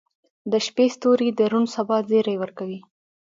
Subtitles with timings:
[0.51, 2.79] •د شپې ستوري د روڼ سبا زیری ورکوي.